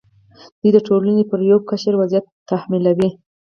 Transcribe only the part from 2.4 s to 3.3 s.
تحمیلوي.